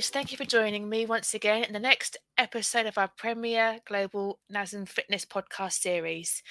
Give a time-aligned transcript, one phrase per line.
[0.00, 3.80] Guys, thank you for joining me once again in the next episode of our premier
[3.86, 6.42] global NASM fitness podcast series.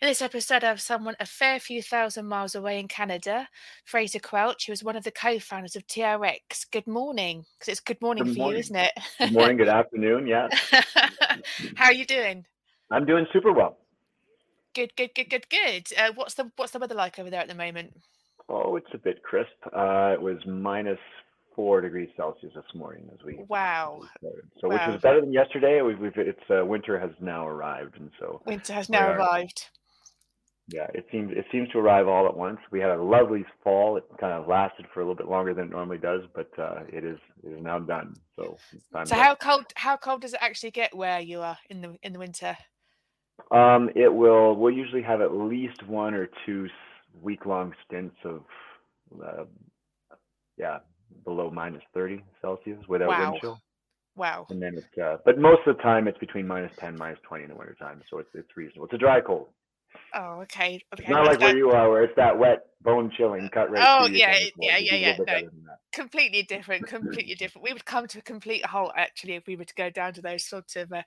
[0.00, 3.48] In this episode, I have someone a fair few thousand miles away in Canada,
[3.84, 6.70] Fraser Quelch, who is one of the co founders of TRX.
[6.70, 8.54] Good morning, because it's good morning Good for morning.
[8.58, 8.92] you, isn't it?
[9.18, 10.28] Good morning, good afternoon.
[10.28, 10.46] Yeah,
[11.74, 12.46] How are you doing?
[12.92, 13.76] I'm doing super well.
[14.72, 15.88] Good, good, good, good, good.
[15.98, 17.92] Uh, what's the what's the weather like over there at the moment?
[18.48, 19.50] Oh, it's a bit crisp.
[19.76, 21.00] Uh, it was minus
[21.54, 24.44] four degrees Celsius this morning as we Wow, started.
[24.60, 25.82] So, which is better than yesterday.
[25.82, 29.68] We've, we've it's uh, winter has now arrived, and so winter has now are- arrived.
[30.68, 32.58] yeah, it seems it seems to arrive all at once.
[32.70, 33.96] We had a lovely fall.
[33.96, 36.80] It kind of lasted for a little bit longer than it normally does, but uh,
[36.88, 38.14] it is it is now done.
[38.36, 41.80] So it's So how cold how cold does it actually get where you are in
[41.80, 42.56] the in the winter?
[43.50, 44.54] Um, it will.
[44.56, 46.68] We'll usually have at least one or two
[47.20, 48.42] week long stints of,
[49.24, 49.44] uh,
[50.56, 50.78] yeah,
[51.24, 53.30] below minus 30 Celsius without Wow.
[53.30, 53.60] wind chill.
[54.16, 54.46] Wow.
[54.50, 57.44] And then it's, uh, but most of the time it's between minus 10, minus 20
[57.44, 58.00] in the wintertime.
[58.08, 58.84] So it's, it's reasonable.
[58.84, 59.48] It's a dry cold.
[60.14, 60.80] Oh, okay.
[60.92, 61.02] Okay.
[61.02, 63.70] It's not well, like that- where you are, where it's that wet, bone chilling, cut
[63.70, 65.24] right Oh, yeah, yeah, yeah, yeah, no.
[65.24, 65.78] better than that.
[65.92, 69.64] completely different completely different we would come to a complete halt actually if we were
[69.64, 71.02] to go down to those sorts of uh,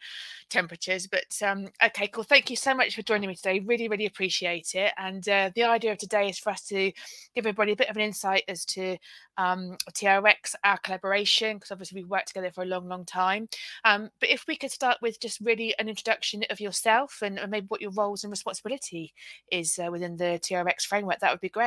[0.49, 4.05] temperatures but um okay cool thank you so much for joining me today really really
[4.05, 6.91] appreciate it and uh, the idea of today is for us to
[7.35, 8.97] give everybody a bit of an insight as to
[9.37, 13.47] um trx our collaboration because obviously we've worked together for a long long time
[13.83, 17.51] um but if we could start with just really an introduction of yourself and, and
[17.51, 19.13] maybe what your roles and responsibility
[19.51, 21.66] is uh, within the trx framework that would be great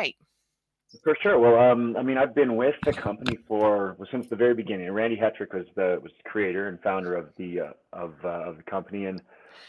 [1.04, 1.38] For sure.
[1.38, 4.90] Well, um, I mean, I've been with the company for well, since the very beginning.
[4.90, 8.56] Randy Hetrick was the was the creator and founder of the uh, of uh, of
[8.56, 9.20] the company, and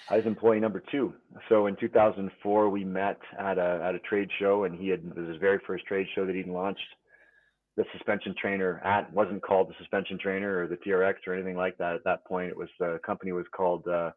[0.09, 1.13] I was employee number two.
[1.47, 5.15] So in 2004, we met at a at a trade show, and he had it
[5.15, 6.81] was his very first trade show that he'd launched
[7.77, 9.13] the suspension trainer at.
[9.13, 12.49] Wasn't called the suspension trainer or the TRX or anything like that at that point.
[12.49, 14.11] It was the company was called uh,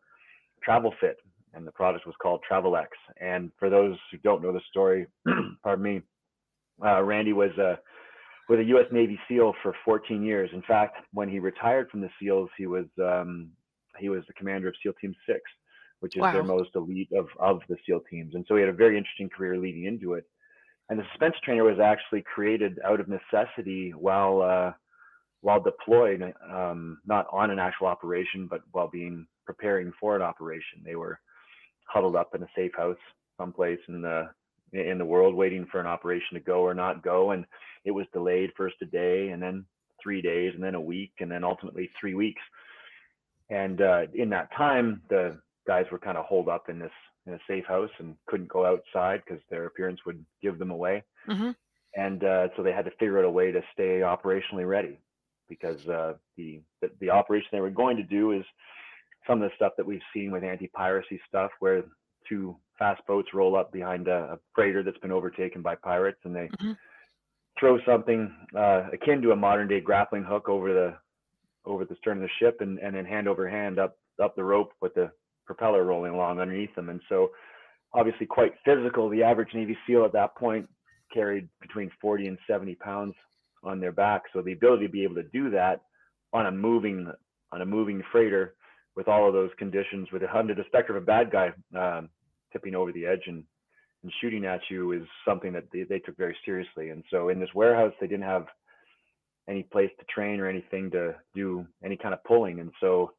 [0.62, 1.18] Travel Fit,
[1.54, 2.90] and the product was called Travel X.
[3.20, 5.06] And for those who don't know the story,
[5.62, 6.02] pardon me
[6.82, 7.78] uh, Randy was a
[8.48, 8.86] with a U.S.
[8.92, 10.50] Navy SEAL for 14 years.
[10.52, 13.50] In fact, when he retired from the SEALs, he was um,
[13.98, 15.40] he was the commander of SEAL Team Six,
[16.00, 18.34] which is their most elite of of the SEAL teams.
[18.34, 20.24] And so he had a very interesting career leading into it.
[20.90, 24.72] And the suspension trainer was actually created out of necessity while uh,
[25.40, 30.82] while deployed, um, not on an actual operation, but while being preparing for an operation.
[30.84, 31.18] They were
[31.84, 32.98] huddled up in a safe house
[33.38, 34.28] someplace in the
[34.72, 37.30] in the world waiting for an operation to go or not go.
[37.30, 37.44] And
[37.84, 39.64] it was delayed first a day and then
[40.02, 42.42] three days and then a week and then ultimately three weeks.
[43.50, 46.90] And uh, in that time the guys were kind of holed up in this
[47.26, 51.04] in a safe house and couldn't go outside because their appearance would give them away.
[51.26, 51.52] Hmm
[51.96, 54.98] and uh, so they had to figure out a way to stay operationally ready
[55.48, 58.44] because uh, the, the the operation they were going to do is
[59.26, 61.84] some of the stuff that we've seen with anti-piracy stuff where
[62.28, 66.34] two fast boats roll up behind a, a freighter that's been overtaken by pirates and
[66.34, 66.76] they Mhm.
[67.58, 70.98] throw something uh, akin to a modern day grappling hook over the
[71.64, 74.44] over the stern of the ship and, and then hand over hand up up the
[74.44, 75.10] rope with the
[75.46, 77.30] propeller rolling along underneath them and so
[77.92, 80.68] obviously quite physical the average navy seal at that point
[81.12, 83.14] carried between 40 and 70 pounds
[83.62, 85.82] on their back so the ability to be able to do that
[86.32, 87.10] on a moving
[87.52, 88.54] on a moving freighter
[88.96, 92.08] with all of those conditions with under the specter of a bad guy um,
[92.52, 93.44] tipping over the edge and,
[94.02, 96.90] and shooting at you is something that they, they took very seriously.
[96.90, 98.46] And so in this warehouse they didn't have
[99.48, 102.60] any place to train or anything to do any kind of pulling.
[102.60, 103.12] And so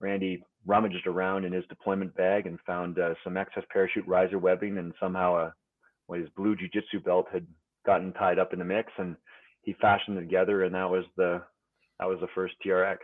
[0.00, 4.78] randy rummaged around in his deployment bag and found uh, some excess parachute riser webbing
[4.78, 5.54] and somehow a
[6.06, 7.46] what his blue jiu-jitsu belt had
[7.86, 8.92] gotten tied up in the mix.
[8.98, 9.16] And
[9.62, 11.42] he fashioned it together and that was the
[11.98, 12.98] that was the first trx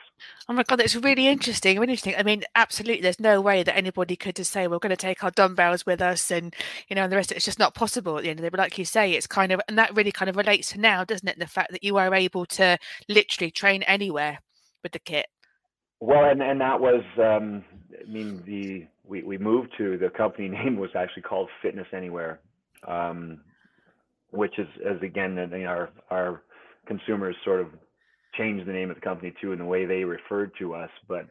[0.48, 1.78] Oh my god, that's really interesting.
[1.78, 2.14] Really interesting.
[2.16, 5.22] I mean, absolutely, there's no way that anybody could just say we're going to take
[5.22, 6.54] our dumbbells with us, and
[6.88, 7.32] you know, and the rest.
[7.32, 8.50] It's just not possible at the end of the day.
[8.50, 11.04] But like you say, it's kind of, and that really kind of relates to now,
[11.04, 11.38] doesn't it?
[11.38, 14.38] The fact that you are able to literally train anywhere
[14.82, 15.26] with the kit.
[16.00, 17.64] Well, and and that was, um,
[18.00, 22.40] I mean, the we we moved to the company name was actually called Fitness Anywhere,
[22.86, 23.42] um,
[24.30, 26.42] which is as again, our our
[26.86, 27.68] consumers sort of
[28.38, 30.90] changed the name of the company too in the way they referred to us.
[31.06, 31.26] But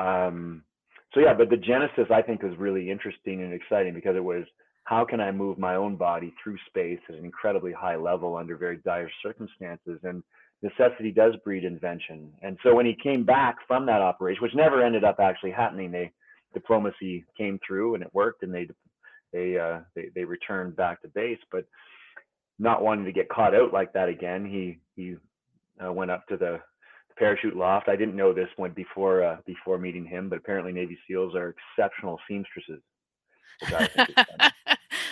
[0.00, 0.64] um,
[1.14, 4.44] so yeah, but the genesis I think was really interesting and exciting because it was
[4.84, 8.56] how can I move my own body through space at an incredibly high level under
[8.56, 10.22] very dire circumstances and
[10.62, 12.32] necessity does breed invention.
[12.42, 15.90] And so when he came back from that operation, which never ended up actually happening,
[15.90, 16.10] they
[16.54, 18.68] diplomacy came through and it worked, and they
[19.32, 21.38] they uh, they, they returned back to base.
[21.50, 21.64] But
[22.58, 25.16] not wanting to get caught out like that again, he he
[25.84, 26.60] uh, went up to the
[27.16, 27.88] parachute loft.
[27.88, 31.54] I didn't know this one before uh, before meeting him, but apparently Navy SEALs are
[31.76, 32.80] exceptional seamstresses.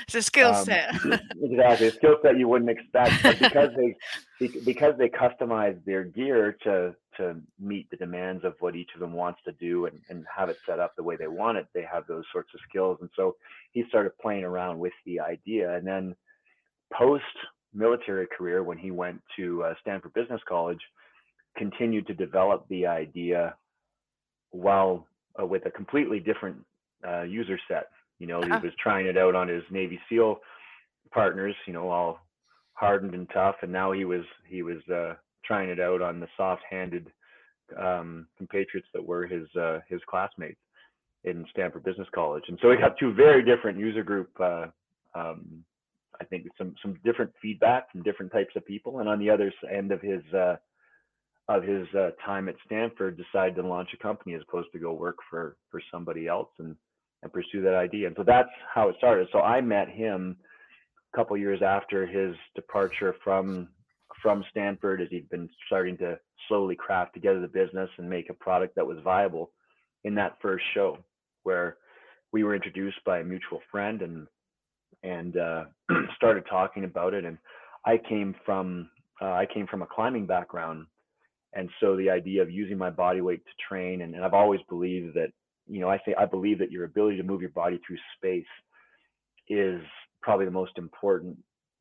[0.07, 0.95] it's a skill um, set.
[1.43, 6.57] exactly, a skill set you wouldn't expect, but because they because they customize their gear
[6.65, 10.25] to to meet the demands of what each of them wants to do and, and
[10.35, 12.99] have it set up the way they want it, they have those sorts of skills.
[13.01, 13.37] And so
[13.73, 16.15] he started playing around with the idea, and then
[16.93, 17.25] post
[17.75, 20.81] military career when he went to uh, Stanford Business College
[21.57, 23.55] continued to develop the idea
[24.51, 25.07] while
[25.41, 26.57] uh, with a completely different
[27.07, 27.89] uh, user set.
[28.19, 30.41] You know, he was trying it out on his Navy SEAL
[31.11, 32.21] partners, you know, all
[32.75, 35.15] hardened and tough, and now he was he was uh,
[35.45, 37.07] trying it out on the soft-handed
[37.79, 40.61] um, compatriots that were his uh, his classmates
[41.25, 42.45] in Stanford Business College.
[42.49, 44.31] And so he got two very different user group.
[44.39, 44.67] Uh,
[45.15, 45.65] um,
[46.21, 49.53] I think some some different feedback from different types of people, and on the other
[49.73, 50.57] end of his uh,
[51.49, 54.93] of his uh, time at Stanford decided to launch a company as opposed to go
[54.93, 56.77] work for for somebody else and
[57.23, 58.07] and pursue that idea.
[58.07, 59.29] And so that's how it started.
[59.33, 60.37] So I met him
[61.13, 63.69] a couple years after his departure from
[64.23, 66.19] from Stanford as he'd been starting to
[66.49, 69.51] slowly craft together the business and make a product that was viable
[70.05, 70.99] in that first show
[71.45, 71.77] where
[72.33, 74.27] we were introduced by a mutual friend and
[75.03, 75.65] and uh,
[76.17, 77.39] started talking about it and
[77.85, 78.91] I came from
[79.23, 80.87] uh, I came from a climbing background.
[81.53, 84.61] And so the idea of using my body weight to train and, and i've always
[84.69, 85.33] believed that
[85.67, 88.47] you know i say i believe that your ability to move your body through space
[89.49, 89.81] is
[90.23, 91.37] probably the most important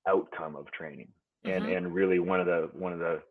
[0.07, 1.07] outcome of training.
[1.45, 1.71] And mm-hmm.
[1.71, 3.21] and really one of the one of the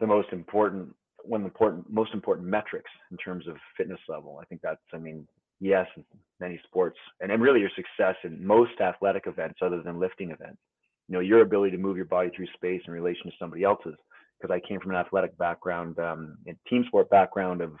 [0.00, 0.94] the most important
[1.24, 4.38] one of the important most important metrics in terms of fitness level.
[4.40, 5.26] I think that's i mean
[5.60, 5.86] yes
[6.40, 10.58] many sports and, and really your success in most athletic events other than lifting events
[11.08, 13.94] you know your ability to move your body through space in relation to somebody else's
[14.40, 16.38] because I came from an athletic background, um,
[16.68, 17.72] team sport background of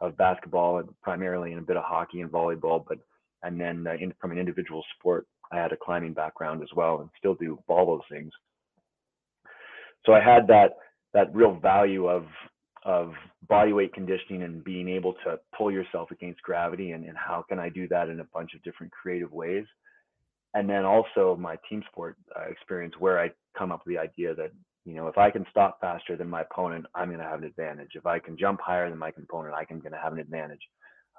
[0.00, 2.98] of basketball and primarily and a bit of hockey and volleyball, but
[3.44, 7.00] and then uh, in, from an individual sport, I had a climbing background as well,
[7.00, 8.32] and still do all those things.
[10.04, 10.70] So I had that
[11.14, 12.24] that real value of
[12.84, 13.12] of
[13.48, 17.58] body weight conditioning and being able to pull yourself against gravity and, and how can
[17.58, 19.64] I do that in a bunch of different creative ways.
[20.54, 24.34] And then also my team sport uh, experience where I come up with the idea
[24.34, 24.52] that
[24.84, 27.44] you know, if I can stop faster than my opponent, I'm going to have an
[27.44, 27.90] advantage.
[27.94, 30.62] If I can jump higher than my opponent, I'm going to have an advantage.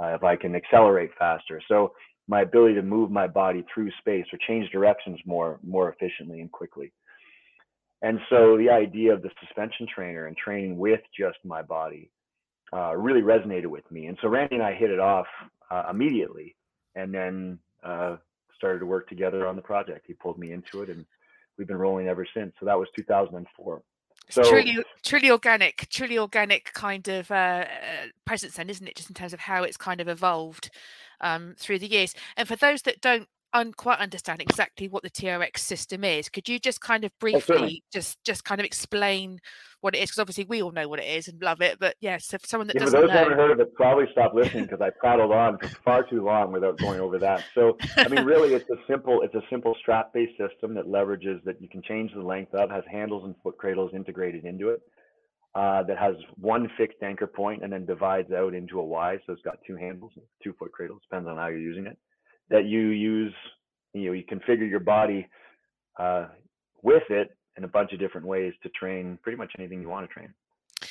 [0.01, 1.93] Uh, if I can accelerate faster, so
[2.27, 6.51] my ability to move my body through space or change directions more more efficiently and
[6.51, 6.91] quickly.
[8.03, 12.11] And so the idea of the suspension trainer and training with just my body
[12.73, 14.07] uh, really resonated with me.
[14.07, 15.25] And so Randy and I hit it off
[15.71, 16.55] uh, immediately,
[16.95, 18.17] and then uh,
[18.57, 20.05] started to work together on the project.
[20.05, 21.05] He pulled me into it, and
[21.57, 22.53] we've been rolling ever since.
[22.59, 23.81] So that was 2004.
[24.29, 28.95] So truly, truly organic, truly organic kind of uh, uh, presence, then, isn't it?
[28.95, 30.71] Just in terms of how it's kind of evolved
[31.21, 32.13] um, through the years.
[32.35, 36.29] And for those that don't un- quite understand exactly what the TRX system is.
[36.29, 39.39] Could you just kind of oh, briefly just just kind of explain
[39.81, 40.09] what it is?
[40.09, 42.43] Because obviously we all know what it is and love it, but yes, yeah, so
[42.45, 44.81] someone that yeah, doesn't those know, who haven't heard of it, probably stop listening because
[44.81, 47.43] I prattled on for far too long without going over that.
[47.53, 51.43] So I mean, really, it's a simple it's a simple strap based system that leverages
[51.43, 54.81] that you can change the length of, has handles and foot cradles integrated into it.
[55.55, 59.19] Uh, that has one fixed anchor point and then divides out into a Y.
[59.27, 60.11] So it's got two handles,
[60.43, 61.95] two foot cradles, depends on how you're using it
[62.53, 63.33] that you use
[63.93, 65.27] you know you configure your body
[65.99, 66.27] uh,
[66.83, 70.07] with it in a bunch of different ways to train pretty much anything you want
[70.07, 70.33] to train.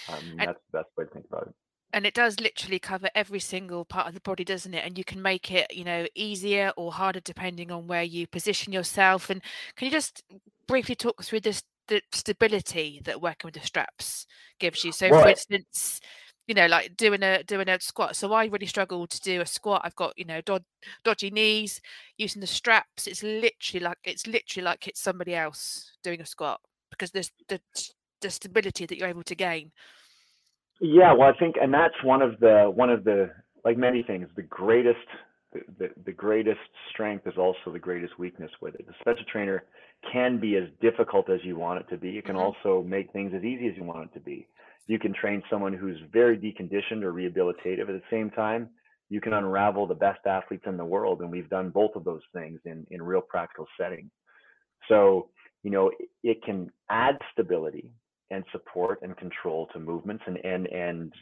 [0.09, 1.55] Um, and, that's the best way to think about it.
[1.93, 4.85] and it does literally cover every single part of the body doesn't it?
[4.85, 8.73] And you can make it you know easier or harder depending on where you position
[8.73, 9.31] yourself.
[9.31, 9.41] And
[9.77, 10.23] can you just
[10.67, 14.27] briefly talk through this the stability that working with the straps
[14.59, 14.91] gives you?
[14.91, 16.01] So for instance
[16.47, 18.17] you know, like doing a doing a squat.
[18.17, 19.83] So I really struggle to do a squat.
[19.85, 20.65] I've got you know dod-
[21.05, 21.81] dodgy knees.
[22.19, 26.61] Using the straps, it's literally like it's literally like it's somebody else doing a squat
[26.91, 27.61] because there's the
[28.21, 29.73] the stability that you're able to gain.
[30.81, 33.31] Yeah, well, I think, and that's one of the one of the
[33.65, 34.29] like many things.
[34.35, 34.99] The greatest
[35.53, 38.87] the, the greatest strength is also the greatest weakness with it.
[38.87, 39.65] The suspension trainer
[40.11, 42.19] can be as difficult as you want it to be.
[42.19, 42.57] It can mm-hmm.
[42.67, 44.49] also make things as easy as you want it to be
[44.87, 48.69] you can train someone who's very deconditioned or rehabilitative at the same time
[49.09, 52.23] you can unravel the best athletes in the world and we've done both of those
[52.33, 54.11] things in in real practical settings
[54.89, 55.29] so
[55.63, 55.91] you know
[56.23, 57.93] it can add stability
[58.31, 61.13] and support and control to movements and and and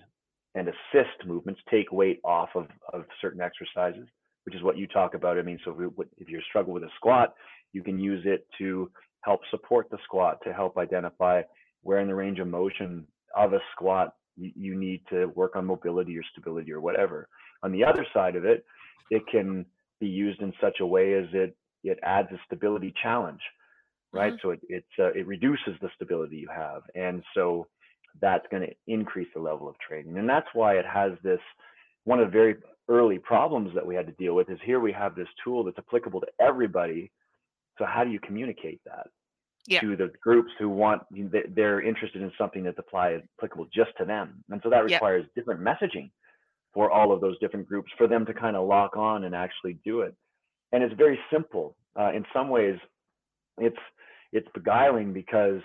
[0.55, 4.07] and assist movements take weight off of of certain exercises
[4.45, 5.39] which is what you talk about.
[5.39, 7.35] I mean so if, if you're struggling with a squat
[7.73, 8.91] you can use it to
[9.23, 11.43] help support the squat to help identify
[11.83, 13.07] where in the range of motion
[13.37, 17.29] of a squat you, you need to work on mobility or stability or whatever.
[17.63, 18.65] On the other side of it,
[19.11, 19.67] it can
[20.01, 23.41] be used in such a way as it it adds a stability challenge,
[24.13, 24.33] right?
[24.35, 24.49] Mm-hmm.
[24.49, 27.67] So it it's uh, it reduces the stability you have, and so
[28.21, 31.41] that's going to increase the level of training, and that's why it has this.
[32.05, 32.57] One of the very
[32.89, 35.79] early problems that we had to deal with is here we have this tool that's
[35.79, 37.11] applicable to everybody.
[37.79, 39.07] So how do you communicate that?
[39.67, 39.81] Yeah.
[39.81, 41.03] to the groups who want
[41.55, 45.41] they're interested in something that's apply, applicable just to them and so that requires yeah.
[45.41, 46.11] different messaging
[46.73, 49.79] for all of those different groups for them to kind of lock on and actually
[49.85, 50.15] do it
[50.73, 52.77] and it's very simple uh, in some ways
[53.59, 53.77] it's
[54.33, 55.61] it's beguiling because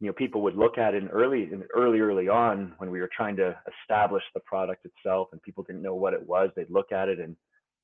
[0.00, 3.00] you know people would look at it in early in early early on when we
[3.00, 6.70] were trying to establish the product itself and people didn't know what it was they'd
[6.70, 7.36] look at it and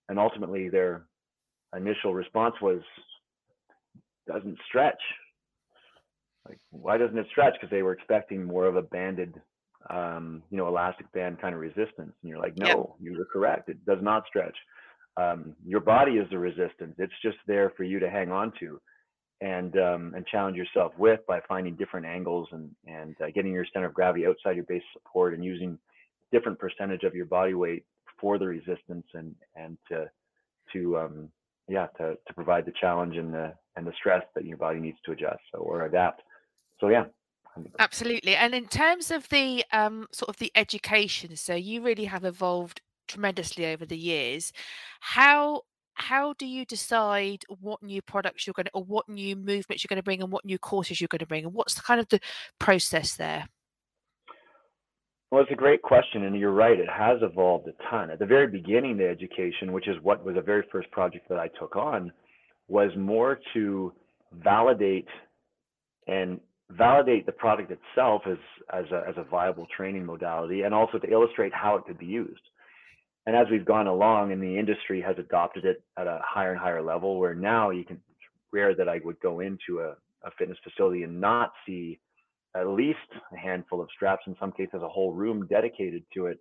[0.09, 1.07] and ultimately their
[1.77, 2.81] initial response was
[4.27, 5.01] doesn't stretch
[6.49, 7.55] like why doesn't it stretch?
[7.55, 9.41] Because they were expecting more of a banded
[9.91, 12.13] um, you know elastic band kind of resistance.
[12.23, 12.87] And you're like no yep.
[13.01, 13.69] you were correct.
[13.69, 14.57] It does not stretch.
[15.17, 16.95] Um, your body is the resistance.
[16.99, 18.81] It's just there for you to hang on to
[19.43, 23.67] and um, and challenge yourself with by finding different angles and and uh, getting your
[23.73, 25.79] center of gravity outside your base support and using
[26.31, 27.85] different percentage of your body weight
[28.21, 30.09] for the resistance and and to
[30.73, 31.29] to um,
[31.69, 34.99] yeah to to provide the challenge and the and the stress that your body needs
[35.05, 36.23] to adjust so, or adapt
[36.83, 37.05] so yeah
[37.79, 42.25] absolutely and in terms of the um, sort of the education so you really have
[42.25, 44.53] evolved tremendously over the years
[45.01, 45.63] how
[45.95, 49.89] how do you decide what new products you're going to or what new movements you're
[49.89, 52.01] going to bring and what new courses you're going to bring and what's the kind
[52.01, 52.21] of the
[52.59, 53.47] process there
[55.31, 56.79] well, it's a great question, and you're right.
[56.79, 58.11] It has evolved a ton.
[58.11, 61.39] At the very beginning, the education, which is what was the very first project that
[61.39, 62.13] I took on,
[62.69, 63.95] was more to
[64.45, 65.09] validate
[66.07, 66.39] and
[66.77, 68.39] validate the product itself as
[68.73, 72.07] as a, as a viable training modality and also to illustrate how it could be
[72.07, 72.41] used.
[73.27, 76.61] And as we've gone along and the industry has adopted it at a higher and
[76.61, 78.01] higher level where now you can
[78.53, 81.99] rare that i would go into a, a fitness facility and not see
[82.55, 82.99] at least
[83.33, 86.39] a handful of straps in some cases a whole room dedicated to it.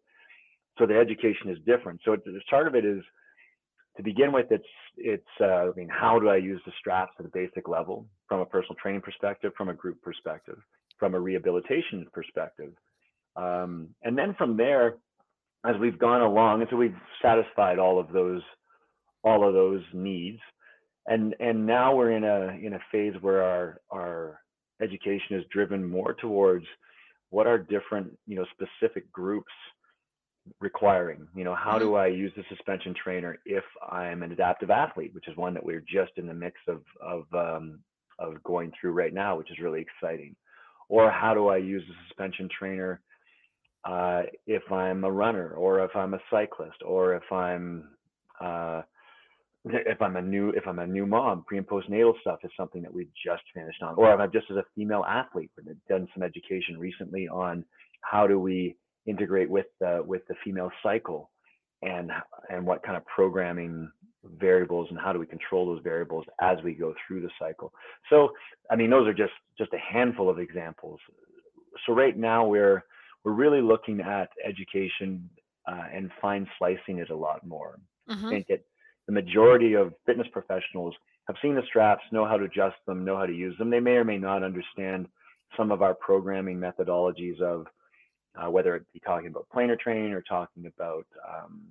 [0.78, 2.02] So the education is different.
[2.04, 3.02] So it, part of it is
[4.02, 4.64] to begin with, it's
[4.98, 8.40] it's uh, I mean, how do I use the straps at a basic level from
[8.40, 10.58] a personal training perspective, from a group perspective,
[10.98, 12.74] from a rehabilitation perspective,
[13.36, 14.96] um, and then from there,
[15.66, 18.42] as we've gone along, and so we've satisfied all of those
[19.24, 20.40] all of those needs,
[21.08, 24.40] and and now we're in a in a phase where our our
[24.82, 26.66] education is driven more towards
[27.30, 29.52] what are different you know specific groups
[30.60, 32.02] requiring you know how do mm-hmm.
[32.02, 35.84] i use the suspension trainer if i'm an adaptive athlete which is one that we're
[35.88, 37.80] just in the mix of of um,
[38.20, 40.36] of going through right now which is really exciting
[40.90, 43.02] or how do i use the suspension trainer
[43.86, 47.90] uh, if i'm a runner or if i'm a cyclist or if i'm
[48.44, 48.82] uh,
[49.66, 52.82] if i'm a new if i'm a new mom pre and postnatal stuff is something
[52.82, 56.08] that we just finished on or if i'm just as a female athlete we've done
[56.16, 57.64] some education recently on
[58.02, 61.30] how do we integrate with the with the female cycle
[61.82, 62.12] and
[62.50, 63.92] and what kind of programming
[64.38, 67.74] variables and how do we control those variables as we go through the cycle.
[68.10, 68.30] So
[68.70, 71.00] i mean those are just just a handful of examples.
[71.86, 72.84] So right now we're
[73.24, 75.30] we're really looking at education
[75.68, 77.80] uh, and fine slicing it a lot more.
[78.10, 78.26] Mm-hmm.
[78.26, 78.62] i think that
[79.08, 80.96] the majority of fitness professionals
[81.28, 83.70] have seen the straps know how to adjust them know how to use them.
[83.70, 85.08] They may or may not understand
[85.58, 87.68] some of our programming methodologies of
[88.36, 91.62] uh, whether it be talking about planar training or talking about um,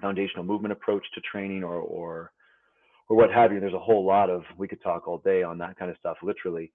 [0.00, 2.32] foundational movement approach to training or, or
[3.08, 3.60] or what have you.
[3.60, 6.18] There's a whole lot of we could talk all day on that kind of stuff.
[6.22, 6.72] Literally,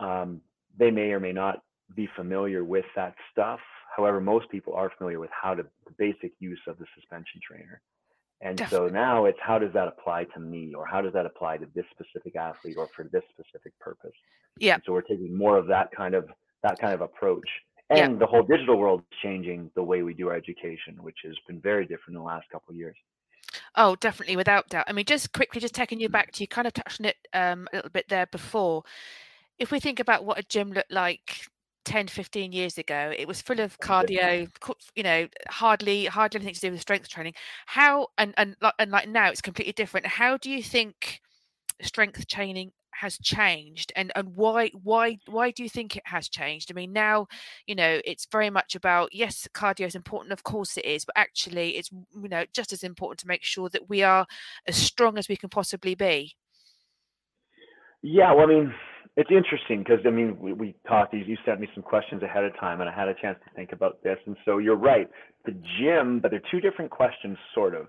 [0.00, 0.40] um,
[0.78, 1.62] they may or may not
[1.94, 3.60] be familiar with that stuff.
[3.96, 7.80] However, most people are familiar with how to the basic use of the suspension trainer.
[8.40, 8.88] And Definitely.
[8.88, 11.66] so now it's how does that apply to me, or how does that apply to
[11.76, 14.10] this specific athlete, or for this specific purpose?
[14.58, 14.74] Yeah.
[14.74, 16.28] And so we're taking more of that kind of
[16.64, 17.48] that kind of approach
[17.90, 18.18] and yeah.
[18.18, 21.60] the whole digital world is changing the way we do our education, which has been
[21.60, 22.96] very different in the last couple of years.
[23.76, 24.84] Oh, definitely, without doubt.
[24.88, 27.16] I mean, just quickly, just taking you back to you kind of touched on it
[27.34, 28.82] um, a little bit there before.
[29.58, 31.48] If we think about what a gym looked like
[31.84, 34.48] 10 15 years ago it was full of cardio
[34.94, 37.34] you know hardly hardly anything to do with strength training
[37.66, 41.20] how and and and like now it's completely different how do you think
[41.80, 46.70] strength training has changed and and why why why do you think it has changed
[46.70, 47.26] i mean now
[47.66, 51.16] you know it's very much about yes cardio is important of course it is but
[51.16, 54.26] actually it's you know just as important to make sure that we are
[54.66, 56.36] as strong as we can possibly be
[58.02, 58.74] yeah well i mean
[59.16, 61.12] it's interesting because I mean we, we talked.
[61.12, 63.72] You sent me some questions ahead of time, and I had a chance to think
[63.72, 64.16] about this.
[64.26, 65.08] And so you're right.
[65.44, 67.88] The gym, but they're two different questions, sort of.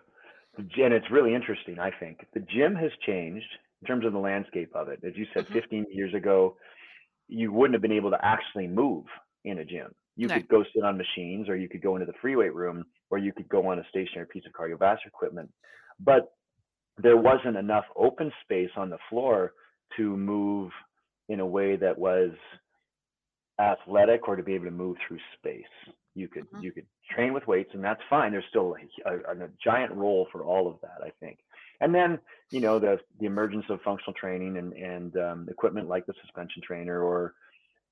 [0.57, 1.79] And it's really interesting.
[1.79, 3.47] I think the gym has changed
[3.83, 4.99] in terms of the landscape of it.
[5.05, 5.53] As you said, mm-hmm.
[5.55, 6.55] 15 years ago,
[7.27, 9.03] you wouldn't have been able to actually move
[9.43, 9.93] in a gym.
[10.15, 10.35] You no.
[10.35, 13.17] could go sit on machines, or you could go into the free weight room, or
[13.17, 15.49] you could go on a stationary piece of cardiovascular equipment.
[15.99, 16.31] But
[16.97, 19.51] there wasn't enough open space on the floor
[19.97, 20.71] to move
[21.27, 22.31] in a way that was
[23.59, 25.63] athletic or to be able to move through space.
[26.15, 26.61] You could mm-hmm.
[26.61, 28.31] you could train with weights, and that's fine.
[28.31, 28.75] There's still
[29.05, 31.39] a, a, a, giant role for all of that, I think.
[31.83, 32.19] And then
[32.51, 36.61] you know the the emergence of functional training and and um, equipment like the suspension
[36.65, 37.33] trainer or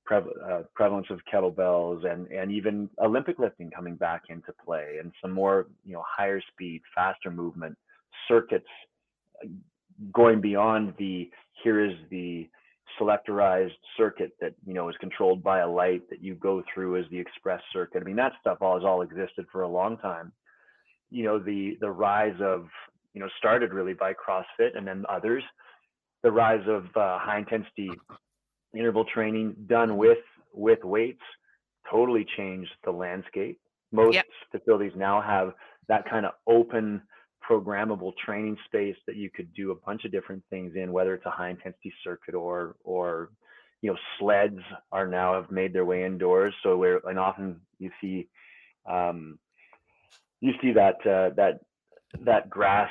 [0.06, 5.12] pre- uh, prevalence of kettlebells and and even Olympic lifting coming back into play and
[5.20, 7.76] some more you know higher speed, faster movement
[8.28, 8.66] circuits
[9.44, 9.48] uh,
[10.12, 11.30] going beyond the
[11.62, 12.48] here is the
[13.00, 17.04] selectorized circuit that you know is controlled by a light that you go through as
[17.10, 18.02] the express circuit.
[18.02, 20.32] I mean that stuff all has all existed for a long time.
[21.10, 22.66] You know the the rise of
[23.14, 25.42] you know started really by CrossFit and then others.
[26.22, 27.90] The rise of uh, high intensity
[28.74, 30.18] interval training done with
[30.54, 31.22] with weights
[31.90, 33.60] totally changed the landscape.
[33.90, 34.26] Most yep.
[34.50, 35.52] facilities now have
[35.88, 37.02] that kind of open
[37.48, 41.26] programmable training space that you could do a bunch of different things in, whether it's
[41.26, 43.30] a high intensity circuit or or
[43.82, 44.60] you know sleds
[44.92, 46.54] are now have made their way indoors.
[46.62, 48.28] So where and often you see
[48.88, 49.38] um,
[50.40, 51.60] you see that uh, that
[52.20, 52.90] that grass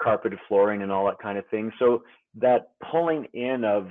[0.00, 1.72] carpeted flooring and all that kind of thing.
[1.78, 2.02] So
[2.36, 3.88] that pulling in of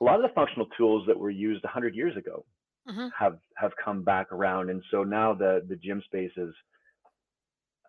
[0.00, 2.44] a lot of the functional tools that were used 100 years ago
[2.88, 3.08] mm-hmm.
[3.18, 6.54] have have come back around, and so now the the gym spaces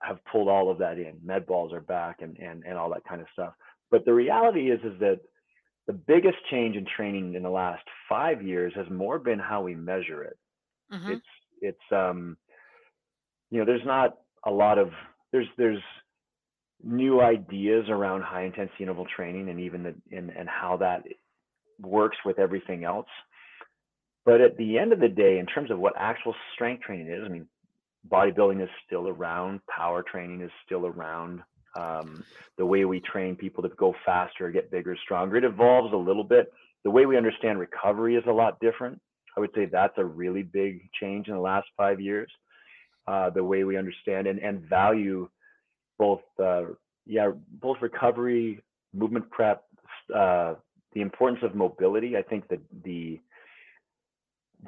[0.02, 1.18] have pulled all of that in.
[1.24, 3.54] Med balls are back and and and all that kind of stuff.
[3.90, 5.20] But the reality is is that
[5.88, 9.76] the biggest change in training in the last five years has more been how we
[9.76, 10.38] measure it.
[10.92, 11.12] Mm-hmm.
[11.14, 11.26] It's
[11.62, 12.38] it's um
[13.50, 14.92] you know there's not a lot of
[15.32, 15.82] there's there's
[16.84, 21.04] new ideas around high intensity interval training and even the and, and how that
[21.80, 23.08] works with everything else.
[24.26, 27.24] But at the end of the day, in terms of what actual strength training is,
[27.26, 27.48] I mean,
[28.10, 31.42] bodybuilding is still around, power training is still around.
[31.76, 32.24] Um,
[32.58, 36.24] the way we train people to go faster, get bigger, stronger, it evolves a little
[36.24, 36.52] bit.
[36.84, 39.02] The way we understand recovery is a lot different.
[39.36, 42.32] I would say that's a really big change in the last five years.
[43.08, 45.28] Uh, the way we understand and, and value
[46.04, 46.74] both, uh,
[47.06, 48.62] yeah, both recovery,
[48.94, 49.64] movement prep,
[50.14, 50.56] uh,
[50.94, 52.18] the importance of mobility.
[52.18, 53.20] I think that the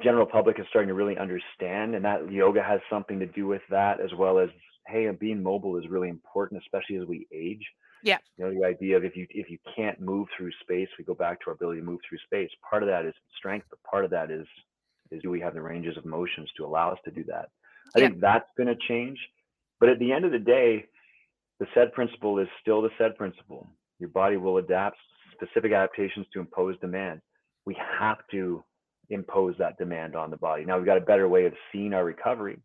[0.02, 3.62] general public is starting to really understand and that yoga has something to do with
[3.70, 4.50] that as well as
[4.86, 7.64] hey being mobile is really important especially as we age
[8.02, 11.04] yeah you know the idea of if you if you can't move through space we
[11.04, 13.82] go back to our ability to move through space part of that is strength but
[13.90, 14.46] part of that is
[15.10, 17.48] is do we have the ranges of motions to allow us to do that
[17.96, 18.08] i yeah.
[18.08, 19.18] think that's going to change
[19.80, 20.84] but at the end of the day
[21.60, 23.66] the SAID principle is still the SAID principle
[23.98, 24.98] your body will adapt
[25.32, 27.20] specific adaptations to impose demand
[27.66, 28.64] we have to
[29.10, 30.64] impose that demand on the body.
[30.64, 32.58] Now we've got a better way of seeing our recovery.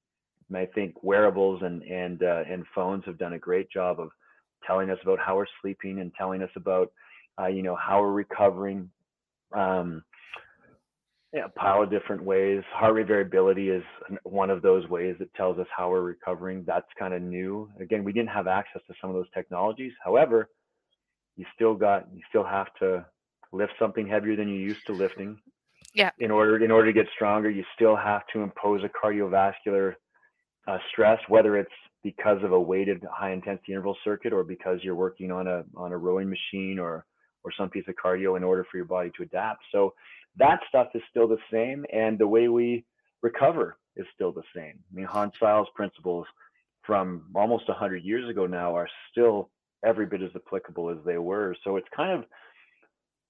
[0.48, 4.10] And I think wearables and and uh, and phones have done a great job of
[4.66, 6.92] telling us about how we're sleeping and telling us about
[7.42, 8.90] uh, you know how we're recovering.
[9.54, 10.04] Um,
[11.34, 12.62] yeah, a pile of different ways.
[12.74, 13.84] Heart rate variability is
[14.24, 16.64] one of those ways that tells us how we're recovering.
[16.68, 17.70] That's kind of new.
[17.80, 19.94] Again, we didn't have access to some of those technologies.
[20.04, 20.50] However,
[21.38, 23.06] you still got you still have to
[23.54, 25.38] lift something heavier than you used to lifting
[25.94, 26.12] yeah.
[26.20, 29.96] In order in order to get stronger, you still have to impose a cardiovascular
[30.68, 31.72] uh, stress, whether it's
[32.04, 35.92] because of a weighted high intensity interval circuit or because you're working on a on
[35.92, 37.06] a rowing machine or
[37.44, 39.64] or some piece of cardio in order for your body to adapt.
[39.72, 39.94] So
[40.38, 42.86] that stuff is still the same, and the way we
[43.22, 44.80] recover is still the same.
[44.92, 46.26] I mean, Hans Selye's principles
[46.84, 49.50] from almost 100 years ago now are still
[49.84, 51.56] every bit as applicable as they were.
[51.64, 52.26] So it's kind of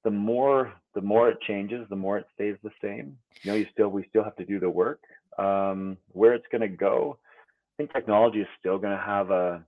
[0.03, 3.17] the more the more it changes, the more it stays the same.
[3.43, 5.01] You know, you still we still have to do the work.
[5.37, 9.63] Um, where it's going to go, I think technology is still going to have a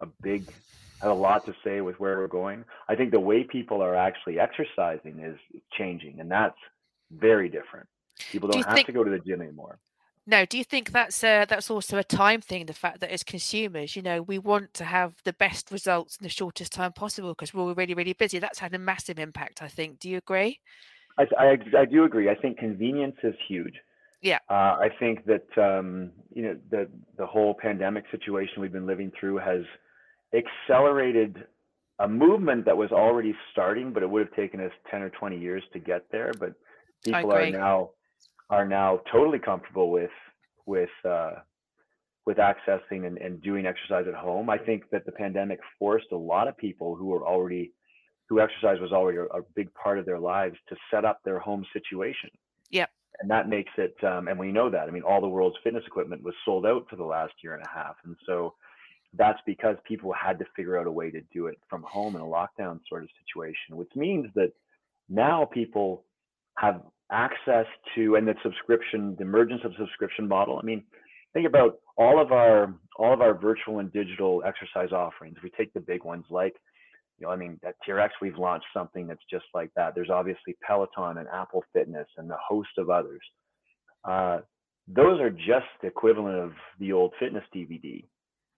[0.00, 0.44] a big
[1.00, 2.64] have a lot to say with where we're going.
[2.88, 5.38] I think the way people are actually exercising is
[5.76, 6.58] changing, and that's
[7.10, 7.86] very different.
[8.30, 9.78] People don't do have think, to go to the gym anymore.
[10.26, 12.66] No, do you think that's a, that's also a time thing?
[12.66, 16.24] The fact that as consumers, you know, we want to have the best results in
[16.24, 18.38] the shortest time possible because we're all really, really busy.
[18.38, 20.00] That's had a massive impact, I think.
[20.00, 20.58] Do you agree?
[21.18, 22.28] I, I, I do agree.
[22.28, 23.74] I think convenience is huge.
[24.20, 24.38] Yeah.
[24.50, 29.12] Uh, I think that um, you know the the whole pandemic situation we've been living
[29.18, 29.62] through has
[30.36, 31.44] accelerated
[31.98, 35.38] a movement that was already starting, but it would have taken us 10 or 20
[35.38, 36.32] years to get there.
[36.38, 36.54] But
[37.04, 37.90] people are now
[38.50, 40.10] are now totally comfortable with
[40.66, 41.32] with uh,
[42.26, 44.50] with accessing and, and doing exercise at home.
[44.50, 47.72] I think that the pandemic forced a lot of people who were already
[48.28, 51.38] who exercise was already a, a big part of their lives to set up their
[51.38, 52.30] home situation.
[52.70, 52.90] Yep.
[53.20, 54.88] And that makes it, um, and we know that.
[54.88, 57.64] I mean, all the world's fitness equipment was sold out for the last year and
[57.64, 58.54] a half, and so
[59.16, 62.22] that's because people had to figure out a way to do it from home in
[62.22, 64.52] a lockdown sort of situation, which means that
[65.08, 66.04] now people
[66.58, 70.58] have access to and the subscription, the emergence of subscription model.
[70.60, 70.82] I mean,
[71.32, 75.36] think about all of our all of our virtual and digital exercise offerings.
[75.42, 76.54] We take the big ones like,
[77.18, 79.94] you know, I mean, at TRX we've launched something that's just like that.
[79.94, 83.20] There's obviously Peloton and Apple Fitness and a host of others.
[84.04, 84.38] Uh,
[84.88, 88.04] those are just the equivalent of the old fitness DVD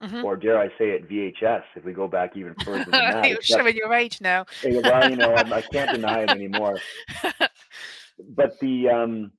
[0.03, 0.25] Mm-hmm.
[0.25, 1.63] or dare I say it, VHS.
[1.75, 4.47] If we go back even further than that, you're showing your age now.
[4.65, 6.79] well, you know, I, I can't deny it anymore.
[8.29, 9.33] but the, um,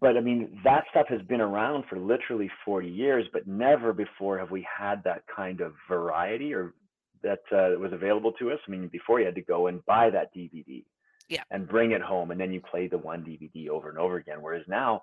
[0.00, 4.38] but I mean, that stuff has been around for literally 40 years, but never before
[4.38, 6.74] have we had that kind of variety or
[7.22, 8.58] that uh, was available to us.
[8.66, 10.84] I mean, before you had to go and buy that DVD,
[11.28, 14.16] yeah, and bring it home, and then you play the one DVD over and over
[14.16, 14.38] again.
[14.40, 15.02] Whereas now,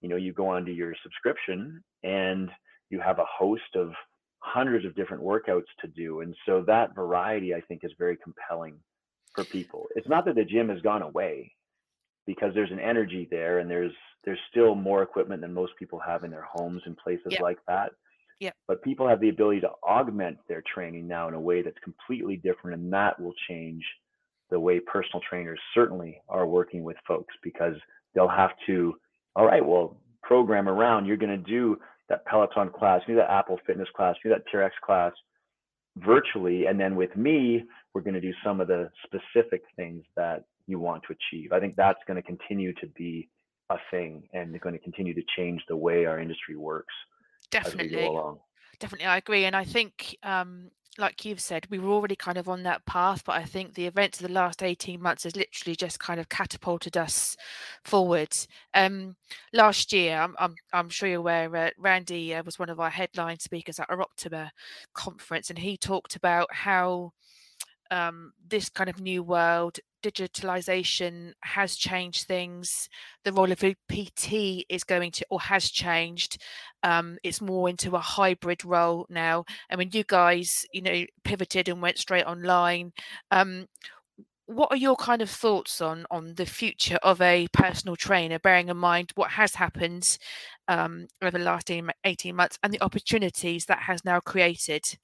[0.00, 2.48] you know, you go onto your subscription and
[2.90, 3.92] you have a host of
[4.40, 6.20] hundreds of different workouts to do.
[6.20, 8.76] And so that variety, I think, is very compelling
[9.34, 9.86] for people.
[9.94, 11.52] It's not that the gym has gone away
[12.26, 13.92] because there's an energy there and there's
[14.24, 17.40] there's still more equipment than most people have in their homes and places yep.
[17.40, 17.92] like that.
[18.40, 18.50] Yeah.
[18.66, 22.36] But people have the ability to augment their training now in a way that's completely
[22.36, 23.84] different and that will change
[24.50, 27.74] the way personal trainers certainly are working with folks because
[28.14, 28.94] they'll have to
[29.36, 33.58] all right, well, program around you're going to do that Peloton class, do that Apple
[33.66, 35.12] Fitness class, do that TRX class
[35.96, 36.66] virtually.
[36.66, 40.78] And then with me, we're going to do some of the specific things that you
[40.78, 41.52] want to achieve.
[41.52, 43.28] I think that's going to continue to be
[43.70, 46.94] a thing and going to continue to change the way our industry works.
[47.50, 48.08] Definitely.
[48.80, 49.44] Definitely, I agree.
[49.44, 53.22] And I think um, like you've said, we were already kind of on that path,
[53.24, 56.28] but I think the events of the last 18 months has literally just kind of
[56.28, 57.36] catapulted us
[57.84, 58.34] forward.
[58.74, 59.16] Um,
[59.52, 62.90] last year, I'm, I'm, I'm sure you're aware, uh, Randy uh, was one of our
[62.90, 64.50] headline speakers at our Optima
[64.92, 67.12] conference, and he talked about how
[67.90, 72.88] um, this kind of new world digitalization has changed things.
[73.24, 76.40] The role of pt is going to or has changed.
[76.82, 79.44] Um, it's more into a hybrid role now.
[79.70, 82.92] I mean you guys you know pivoted and went straight online
[83.30, 83.66] um,
[84.48, 88.70] what are your kind of thoughts on on the future of a personal trainer bearing
[88.70, 90.16] in mind what has happened
[90.68, 94.96] um, over the last 18 months and the opportunities that has now created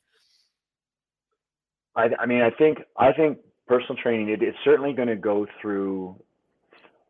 [1.96, 5.46] I, I mean, I think I think personal training it, it's certainly going to go
[5.60, 6.16] through.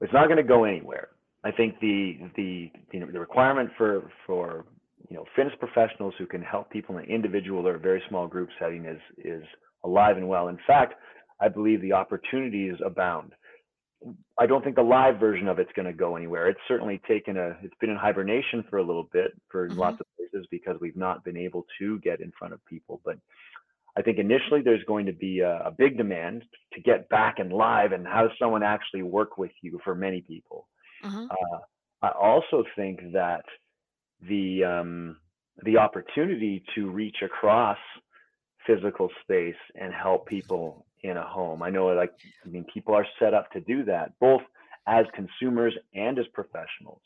[0.01, 1.09] It's not going to go anywhere.
[1.45, 4.65] I think the the you know the requirement for for
[5.09, 8.49] you know fitness professionals who can help people in an individual or very small group
[8.59, 9.45] setting is is
[9.85, 10.49] alive and well.
[10.49, 10.95] In fact,
[11.41, 13.33] I believe the opportunities abound.
[14.39, 16.49] I don't think the live version of it's going to go anywhere.
[16.49, 19.79] It's certainly taken a, it's been in hibernation for a little bit for mm-hmm.
[19.79, 23.01] lots of places because we've not been able to get in front of people.
[23.03, 23.19] But
[23.97, 27.53] I think initially there's going to be a, a, big demand to get back and
[27.53, 30.67] live and have someone actually work with you for many people.
[31.05, 31.27] Mm-hmm.
[31.31, 31.59] Uh,
[32.03, 33.45] I also think that
[34.29, 35.17] the um,
[35.65, 37.79] the opportunity to reach across
[38.67, 41.63] physical space and help people in a home.
[41.63, 42.13] I know, like,
[42.45, 44.41] I mean, people are set up to do that, both
[44.87, 47.01] as consumers and as professionals.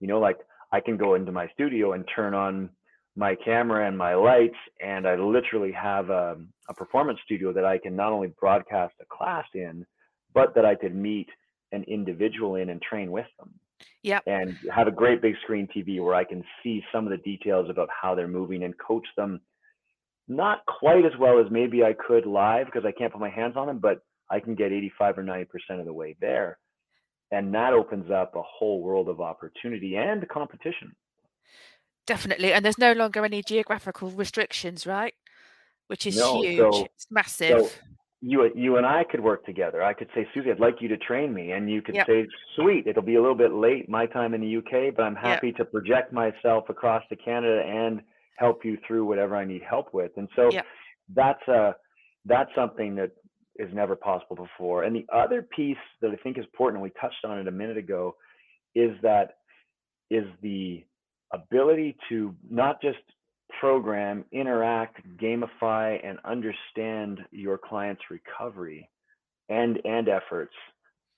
[0.00, 0.38] You know, like
[0.72, 2.70] I can go into my studio and turn on
[3.16, 6.36] my camera and my lights, and I literally have a,
[6.68, 9.86] a, performance studio that I can not only broadcast a class in,
[10.34, 11.28] but that I could meet
[11.72, 13.54] an individual in and train with them.
[14.02, 14.20] Yeah.
[14.26, 17.68] And have a great big screen TV where I can see some of the details
[17.70, 19.40] about how they're moving and coach them.
[20.28, 23.56] Not quite as well as maybe I could live because I can't put my hands
[23.56, 24.00] on them, but
[24.30, 25.46] I can get 85 or 90%
[25.78, 26.58] of the way there.
[27.30, 30.94] And that opens up a whole world of opportunity and competition.
[32.06, 32.52] Definitely.
[32.52, 35.14] And there's no longer any geographical restrictions, right?
[35.88, 36.58] Which is no, huge.
[36.58, 37.60] So, it's massive.
[37.60, 37.70] So
[38.22, 39.82] you you and I could work together.
[39.82, 42.06] I could say, Susie, I'd like you to train me, and you could yep.
[42.06, 45.14] say, Sweet, it'll be a little bit late my time in the UK, but I'm
[45.14, 45.56] happy yep.
[45.56, 48.00] to project myself across to Canada and
[48.36, 50.12] help you through whatever I need help with.
[50.16, 50.66] And so yep.
[51.14, 51.72] that's uh
[52.24, 53.12] that's something that
[53.56, 54.84] is never possible before.
[54.84, 57.52] And the other piece that I think is important, and we touched on it a
[57.52, 58.16] minute ago,
[58.74, 59.36] is that
[60.10, 60.84] is the
[61.32, 62.98] ability to not just
[63.60, 68.88] program, interact, gamify, and understand your client's recovery
[69.48, 70.54] and and efforts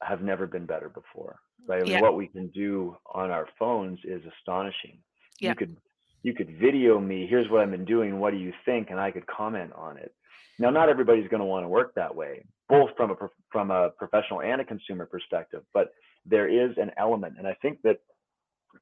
[0.02, 1.38] have never been better before.
[1.66, 1.86] Right?
[1.86, 2.00] Yeah.
[2.00, 4.98] what we can do on our phones is astonishing.
[5.40, 5.50] Yeah.
[5.50, 5.76] You could
[6.22, 7.26] you could video me.
[7.28, 8.18] Here's what I've been doing.
[8.18, 8.90] What do you think?
[8.90, 10.12] And I could comment on it.
[10.58, 13.16] Now, not everybody's going to want to work that way, both from a
[13.50, 15.62] from a professional and a consumer perspective.
[15.72, 15.92] But
[16.26, 17.98] there is an element, and I think that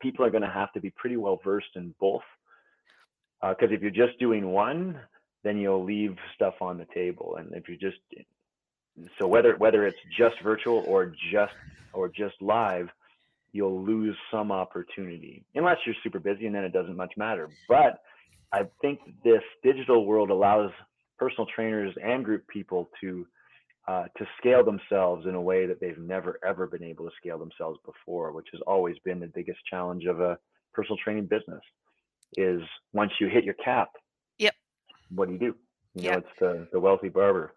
[0.01, 2.23] people are going to have to be pretty well versed in both.
[3.43, 4.99] Uh, because if you're just doing one,
[5.45, 7.37] then you'll leave stuff on the table.
[7.39, 7.99] And if you're just
[9.19, 11.53] so whether whether it's just virtual or just
[11.93, 12.89] or just live,
[13.53, 17.49] you'll lose some opportunity unless you're super busy, and then it doesn't much matter.
[17.69, 18.01] But
[18.53, 20.71] I think this digital world allows
[21.19, 23.27] personal trainers and group people to
[23.89, 27.39] uh, to scale themselves in a way that they've never ever been able to scale
[27.39, 30.39] themselves before, which has always been the biggest challenge of a
[30.75, 31.63] personal training business.
[32.37, 32.61] Is
[32.93, 33.91] once you hit your cap,
[34.39, 34.55] Yep.
[35.11, 35.55] what do you do?
[35.95, 37.55] You know, it's the the wealthy barber.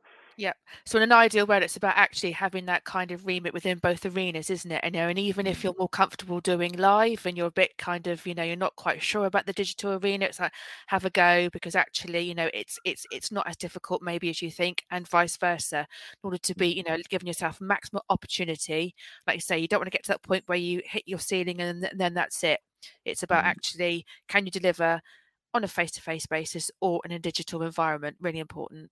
[0.86, 4.06] So in an ideal world, it's about actually having that kind of remit within both
[4.06, 4.82] arenas, isn't it?
[4.84, 5.82] You uh, know, and even if you're mm-hmm.
[5.82, 9.02] more comfortable doing live and you're a bit kind of, you know, you're not quite
[9.02, 10.54] sure about the digital arena, it's like
[10.88, 14.42] have a go because actually, you know, it's it's it's not as difficult maybe as
[14.42, 15.80] you think, and vice versa.
[15.80, 16.78] In order to be, mm-hmm.
[16.78, 18.96] you know, giving yourself maximum opportunity,
[19.28, 21.20] like you say, you don't want to get to that point where you hit your
[21.20, 22.62] ceiling and th- then that's it.
[23.06, 23.48] It's about Mhm.
[23.48, 25.02] actually can you deliver
[25.54, 28.18] on a face-to-face basis or in a digital environment?
[28.22, 28.92] Really important.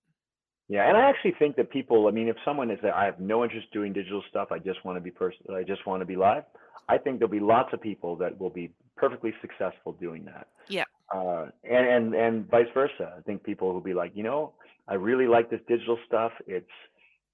[0.68, 3.18] Yeah, and I actually think that people, I mean, if someone is that I have
[3.18, 6.06] no interest doing digital stuff, I just want to be person, I just want to
[6.06, 6.44] be live.
[6.90, 10.48] I think there'll be lots of people that will be perfectly successful doing that.
[10.68, 10.84] Yeah.
[11.14, 13.14] Uh, and and and vice versa.
[13.16, 14.52] I think people will be like, you know,
[14.86, 16.32] I really like this digital stuff.
[16.46, 16.66] It's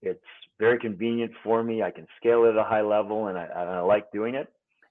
[0.03, 0.25] it's
[0.61, 1.83] very convenient for me.
[1.83, 4.49] I can scale it at a high level, and I and I like doing it.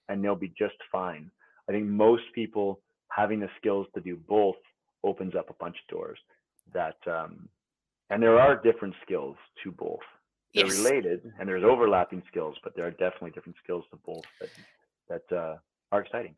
[0.10, 1.32] And they'll be just fine.
[1.70, 4.58] I think most people having the skills to do both
[5.04, 6.20] opens up a bunch of doors.
[6.74, 7.48] That um,
[8.14, 10.00] and there are different skills to both.
[10.56, 10.78] They're Yes.
[10.78, 14.50] related, and there's overlapping skills, but there are definitely different skills to both that
[15.10, 15.58] that uh,
[15.92, 16.36] are exciting.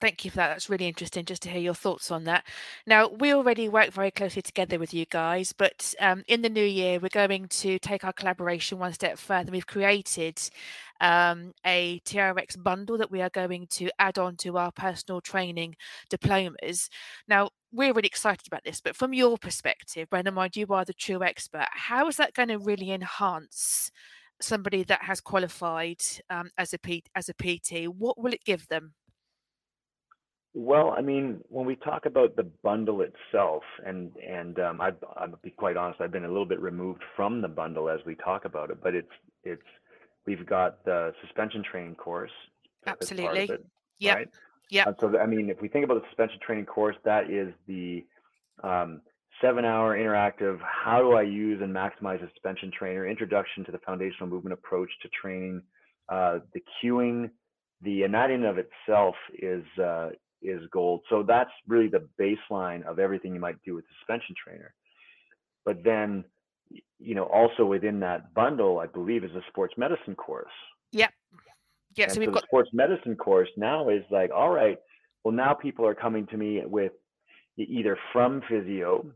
[0.00, 0.50] Thank you for that.
[0.50, 2.46] That's really interesting just to hear your thoughts on that.
[2.86, 6.64] Now, we already work very closely together with you guys, but um, in the new
[6.64, 9.50] year, we're going to take our collaboration one step further.
[9.50, 10.38] We've created
[11.00, 15.74] um, a TRX bundle that we are going to add on to our personal training
[16.10, 16.90] diplomas.
[17.26, 20.94] Now, we're really excited about this, but from your perspective, Brendan, mind you are the
[20.94, 23.90] true expert, how is that going to really enhance
[24.40, 26.00] somebody that has qualified
[26.30, 27.88] um, as a P- as a PT?
[27.88, 28.94] What will it give them?
[30.54, 35.38] Well, I mean, when we talk about the bundle itself, and and um, I, I'll
[35.42, 38.44] be quite honest, I've been a little bit removed from the bundle as we talk
[38.44, 39.12] about it, but it's
[39.44, 39.62] it's
[40.26, 42.30] we've got the suspension training course.
[42.86, 43.42] of Absolutely.
[43.44, 43.66] it,
[44.00, 44.16] Yep.
[44.16, 44.28] right?
[44.70, 44.86] Yep.
[44.86, 48.04] And so, I mean, if we think about the suspension training course, that is the
[48.62, 49.00] um,
[49.40, 50.58] seven-hour interactive.
[50.60, 53.06] How do I use and maximize a suspension trainer?
[53.06, 55.62] Introduction to the foundational movement approach to training.
[56.08, 57.30] Uh, the cueing,
[57.82, 60.10] the and that in of itself is uh,
[60.42, 61.02] is gold.
[61.08, 64.74] So that's really the baseline of everything you might do with the suspension trainer.
[65.64, 66.24] But then,
[66.98, 70.46] you know, also within that bundle, I believe, is a sports medicine course.
[71.96, 74.78] Yeah, And so we've got sports medicine course now is like, all right,
[75.24, 76.92] well now people are coming to me with
[77.56, 79.08] either from physio, hmm.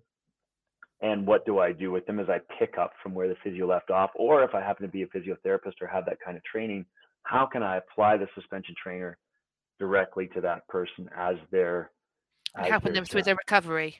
[1.06, 3.66] and what do I do with them as I pick up from where the physio
[3.68, 6.42] left off, or if I happen to be a physiotherapist or have that kind of
[6.44, 6.84] training,
[7.24, 9.18] how can I apply the suspension trainer
[9.78, 11.90] directly to that person as they're
[12.56, 13.96] as helping they're them through their recovery.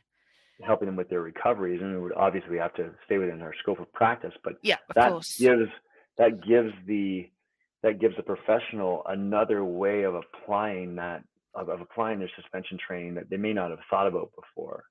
[0.62, 3.80] helping them with their recoveries, and we would obviously have to stay within our scope
[3.80, 5.38] of practice, but Yeah, of that course.
[5.38, 5.70] gives
[6.18, 7.30] that gives the
[7.82, 11.22] that gives the professional another way of applying that
[11.54, 14.84] of, of applying their suspension training that they may not have thought about before.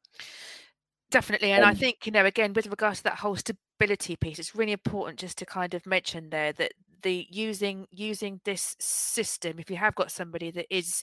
[1.10, 1.51] Definitely.
[1.51, 4.71] And I think, you know, again, with regards to that whole stability piece, it's really
[4.71, 6.71] important just to kind of mention there that
[7.04, 11.01] the using using this system, if you have got somebody that is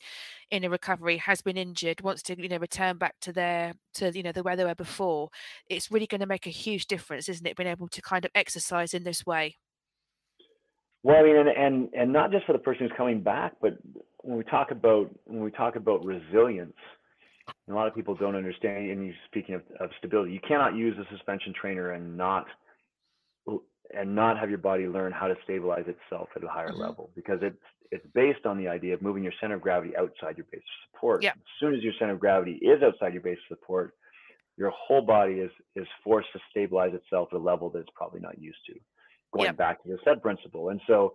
[0.50, 4.16] in a recovery, has been injured, wants to, you know, return back to their to,
[4.16, 5.28] you know, the where they were before,
[5.68, 7.56] it's really going to make a huge difference, isn't it?
[7.56, 9.56] Being able to kind of exercise in this way.
[11.02, 13.78] Well, I mean, and, and and not just for the person who's coming back, but
[14.22, 16.76] when we talk about when we talk about resilience,
[17.68, 18.90] a lot of people don't understand.
[18.90, 22.46] And you speaking of, of stability, you cannot use a suspension trainer and not
[23.94, 26.78] and not have your body learn how to stabilize itself at a higher Mhm.
[26.78, 30.36] level because it's it's based on the idea of moving your center of gravity outside
[30.36, 31.22] your base of support.
[31.22, 31.30] Yeah.
[31.30, 33.94] As soon as your center of gravity is outside your base of support,
[34.58, 38.20] your whole body is is forced to stabilize itself at a level that it's probably
[38.20, 38.78] not used to.
[39.32, 39.52] Going Yeah.
[39.52, 41.14] back to the SAID principle, and so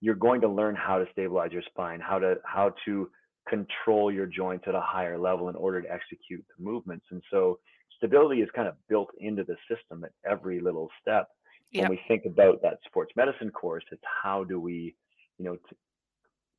[0.00, 3.10] you're going to learn how to stabilize your spine, how to how to
[3.48, 7.06] control your joints at a higher level in order to execute the movements.
[7.10, 7.58] And so
[7.96, 11.28] stability is kind of built into the system at every little step.
[11.72, 14.94] When we think about that sports medicine course, it's how do we,
[15.38, 15.58] you know,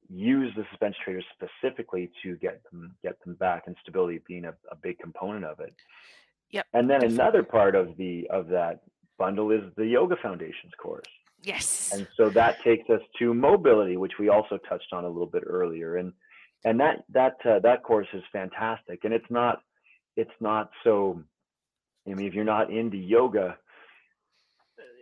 [0.10, 4.54] use the suspension trainers specifically to get them get them back, and stability being a,
[4.72, 5.74] a big component of it.
[6.52, 6.66] Yep.
[6.74, 8.82] And then another part of the of that
[9.18, 11.06] bundle is the yoga foundations course.
[11.44, 11.92] Yes.
[11.94, 15.44] And so that takes us to mobility, which we also touched on a little bit
[15.46, 15.98] earlier.
[15.98, 16.12] And
[16.64, 19.04] and that that uh, that course is fantastic.
[19.04, 19.62] And it's not
[20.16, 21.22] it's not so.
[22.08, 23.58] I mean, if you're not into yoga,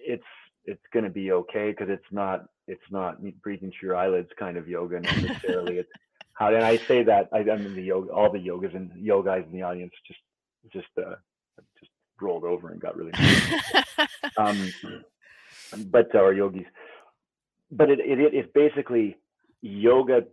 [0.06, 0.24] it's
[0.66, 4.58] it's going to be okay because it's not it's not breathing through your eyelids kind
[4.58, 5.78] of yoga necessarily.
[5.80, 5.90] it's
[6.34, 9.30] how and I say that I, I mean the yoga all the yogas and yoga
[9.30, 10.20] guys in the audience just
[10.72, 11.16] just uh,
[11.80, 13.12] just rolled over and got really
[14.38, 14.74] um,
[15.92, 16.66] but our yogis.
[17.72, 19.18] But it, it it's basically
[19.62, 20.26] yoga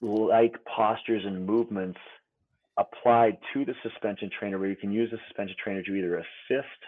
[0.00, 1.98] like postures and movements
[2.78, 6.80] applied to the suspension trainer where you can use the suspension trainer to either assist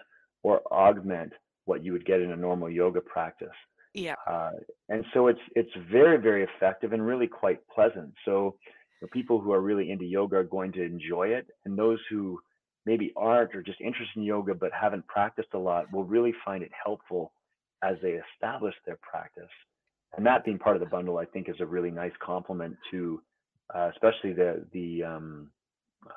[0.42, 1.32] or augment
[1.66, 3.48] what you would get in a normal yoga practice.
[3.94, 4.14] Yeah.
[4.26, 4.50] Uh,
[4.88, 8.12] and so it's it's very very effective and really quite pleasant.
[8.24, 8.56] So
[9.00, 12.40] the people who are really into yoga are going to enjoy it and those who
[12.86, 16.62] maybe aren't or just interested in yoga but haven't practiced a lot will really find
[16.62, 17.32] it helpful
[17.82, 19.50] as they establish their practice.
[20.16, 23.20] And that being part of the bundle, I think, is a really nice complement to,
[23.74, 25.50] uh, especially the the, um,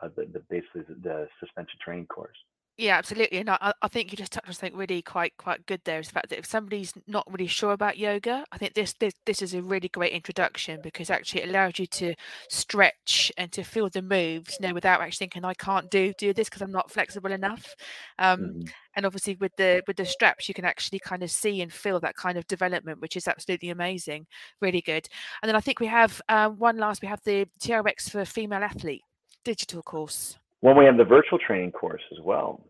[0.02, 2.38] uh, the the basically the suspension training course.
[2.80, 3.40] Yeah, absolutely.
[3.40, 6.10] And I, I think you just touched on something really quite quite good there is
[6.10, 9.42] the fact that if somebody's not really sure about yoga, I think this this this
[9.42, 12.14] is a really great introduction because actually it allows you to
[12.50, 16.34] stretch and to feel the moves, you know, without actually thinking I can't do do
[16.34, 17.76] this because I'm not flexible enough.
[18.20, 18.62] Um, mm-hmm.
[18.96, 22.00] and obviously with the with the straps, you can actually kind of see and feel
[22.02, 24.28] that kind of development, which is absolutely amazing,
[24.62, 25.08] really good.
[25.42, 27.02] And then I think we have um, one last.
[27.02, 29.02] We have the TRX for female athlete
[29.44, 30.38] digital course.
[30.68, 32.62] Well, we have the virtual training course as well,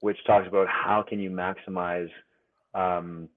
[0.00, 2.10] which talks about how can you maximize
[2.74, 3.30] um,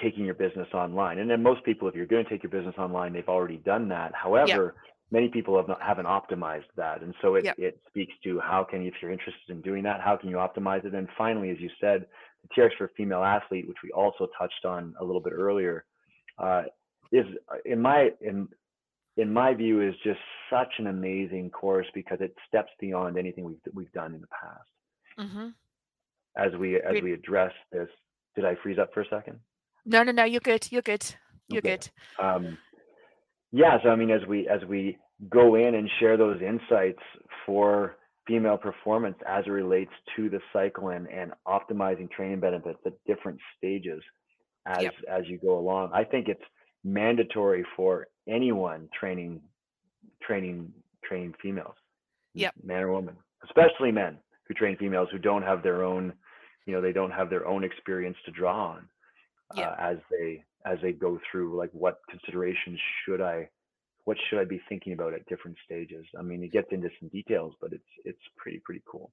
[0.00, 1.18] taking your business online.
[1.18, 3.88] And then most people, if you're going to take your business online, they've already done
[3.88, 4.12] that.
[4.14, 4.94] However, yep.
[5.10, 7.58] many people have not, haven't optimized that, and so it yep.
[7.58, 10.84] it speaks to how can if you're interested in doing that, how can you optimize
[10.84, 10.94] it?
[10.94, 12.06] And finally, as you said,
[12.42, 15.84] the TRX for female athlete, which we also touched on a little bit earlier,
[16.38, 16.62] uh,
[17.10, 17.26] is
[17.64, 18.46] in my in
[19.16, 20.20] in my view, is just
[20.50, 25.28] such an amazing course because it steps beyond anything we've we've done in the past.
[25.28, 25.48] Mm-hmm.
[26.36, 27.88] As we as we address this,
[28.34, 29.38] did I freeze up for a second?
[29.84, 30.24] No, no, no.
[30.24, 30.66] You're good.
[30.70, 31.04] You're good.
[31.48, 31.78] You're okay.
[31.78, 32.24] good.
[32.24, 32.58] Um,
[33.50, 33.78] yeah.
[33.82, 34.96] So I mean, as we as we
[35.28, 37.02] go in and share those insights
[37.44, 37.96] for
[38.26, 43.38] female performance as it relates to the cycle and, and optimizing training benefits at different
[43.58, 44.00] stages
[44.66, 44.94] as yep.
[45.10, 45.90] as you go along.
[45.92, 46.42] I think it's
[46.84, 49.40] mandatory for anyone training
[50.22, 50.72] training
[51.04, 51.74] training females
[52.34, 52.54] yep.
[52.62, 56.12] man or woman especially men who train females who don't have their own
[56.66, 58.88] you know they don't have their own experience to draw on
[59.56, 59.76] yep.
[59.78, 63.48] uh, as they as they go through like what considerations should i
[64.04, 66.04] what should i be thinking about at different stages?
[66.18, 69.10] I mean it gets into some details but it's it's pretty pretty cool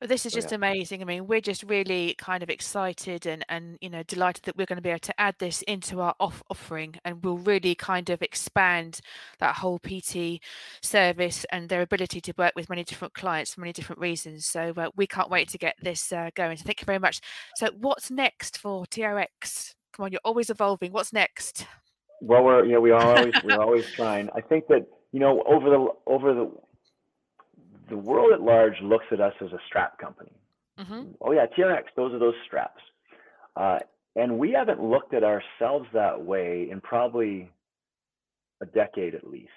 [0.00, 0.56] this is just yeah.
[0.56, 1.02] amazing.
[1.02, 4.66] I mean, we're just really kind of excited and and you know delighted that we're
[4.66, 8.10] going to be able to add this into our off offering, and we'll really kind
[8.10, 9.00] of expand
[9.38, 10.40] that whole PT
[10.82, 14.46] service and their ability to work with many different clients for many different reasons.
[14.46, 16.56] So uh, we can't wait to get this uh, going.
[16.56, 17.20] So thank you very much.
[17.56, 19.74] So what's next for TRX?
[19.92, 20.92] Come on, you're always evolving.
[20.92, 21.66] What's next?
[22.20, 24.30] Well, we're you know we are always we're always trying.
[24.34, 26.50] I think that you know over the over the
[27.92, 30.32] the world at large looks at us as a strap company.
[30.80, 31.12] Mm-hmm.
[31.20, 32.80] Oh yeah, TRX, those are those straps.
[33.54, 33.80] Uh,
[34.16, 37.50] and we haven't looked at ourselves that way in probably
[38.62, 39.50] a decade at least.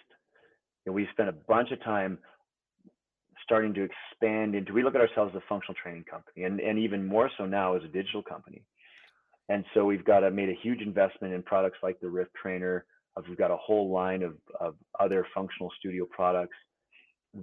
[0.86, 2.18] And we spent a bunch of time
[3.42, 4.74] starting to expand into.
[4.74, 7.78] We look at ourselves as a functional training company, and and even more so now
[7.78, 8.64] as a digital company.
[9.48, 12.86] And so we've got a, made a huge investment in products like the Rip Trainer.
[13.30, 16.58] We've got a whole line of, of other functional studio products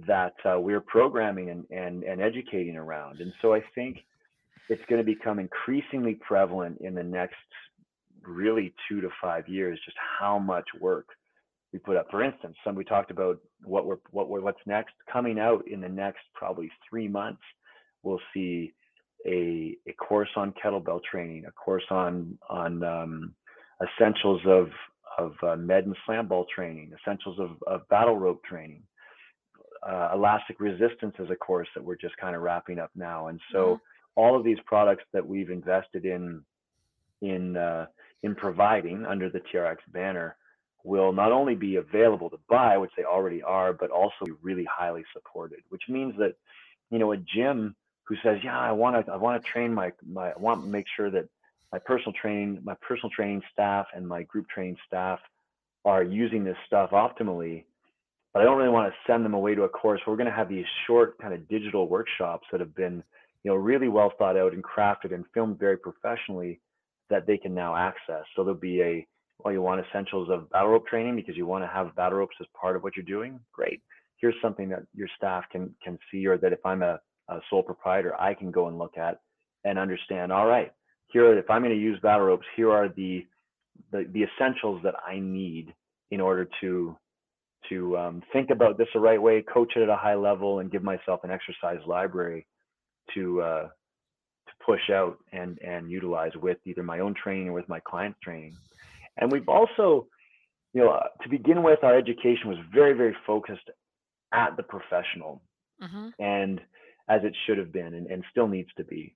[0.07, 3.21] that uh, we're programming and, and, and educating around.
[3.21, 3.99] And so I think
[4.69, 7.35] it's going to become increasingly prevalent in the next
[8.25, 11.07] really two to five years, just how much work
[11.71, 12.07] we put up.
[12.09, 15.81] For instance, some we talked about what we're what we're what's next coming out in
[15.81, 17.41] the next probably three months.
[18.03, 18.73] We'll see
[19.25, 23.33] a a course on kettlebell training, a course on on um,
[23.81, 24.69] essentials of
[25.17, 28.83] of uh, med and slam ball training, essentials of, of battle rope training,
[29.87, 33.27] uh, elastic resistance is a course that we're just kind of wrapping up now.
[33.27, 33.75] And so mm-hmm.
[34.15, 36.43] all of these products that we've invested in
[37.21, 37.87] in uh,
[38.21, 40.35] in providing under the TRX banner
[40.83, 44.65] will not only be available to buy, which they already are, but also be really
[44.65, 46.35] highly supported, which means that,
[46.89, 49.93] you know, a gym who says, yeah, I want to, I want to train my,
[50.05, 51.29] my, I want to make sure that
[51.71, 55.19] my personal training, my personal training staff and my group training staff
[55.85, 57.63] are using this stuff optimally,
[58.33, 60.01] but I don't really want to send them away to a course.
[60.05, 63.03] We're going to have these short kind of digital workshops that have been,
[63.43, 66.59] you know, really well thought out and crafted and filmed very professionally
[67.09, 68.23] that they can now access.
[68.35, 69.07] So there'll be a,
[69.39, 72.35] well, you want essentials of battle rope training because you want to have battle ropes
[72.41, 73.39] as part of what you're doing.
[73.51, 73.81] Great.
[74.17, 77.61] Here's something that your staff can can see, or that if I'm a, a sole
[77.61, 79.19] proprietor, I can go and look at
[79.65, 80.31] and understand.
[80.31, 80.71] All right,
[81.07, 83.27] here, if I'm going to use battle ropes, here are the
[83.91, 85.73] the, the essentials that I need
[86.11, 86.95] in order to
[87.69, 90.71] to um, think about this the right way, coach it at a high level, and
[90.71, 92.45] give myself an exercise library
[93.13, 97.69] to uh, to push out and and utilize with either my own training or with
[97.69, 98.55] my clients' training.
[99.17, 100.07] And we've also,
[100.73, 103.69] you know, uh, to begin with, our education was very very focused
[104.33, 105.41] at the professional,
[105.81, 106.09] mm-hmm.
[106.19, 106.59] and
[107.09, 109.15] as it should have been, and, and still needs to be.